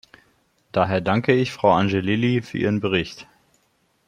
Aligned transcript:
Daher 0.71 0.99
danke 0.99 1.31
ich 1.35 1.51
Frau 1.51 1.73
Angelilli 1.73 2.41
für 2.41 2.57
ihren 2.57 2.79
Bericht. 2.79 3.27